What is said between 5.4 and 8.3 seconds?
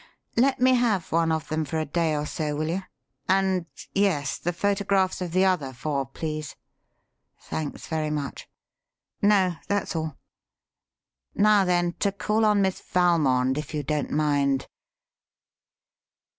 other four, please. Thanks very